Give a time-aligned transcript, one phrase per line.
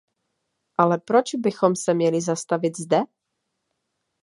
[0.77, 2.97] Ale proč bychom se měli zastavit zde?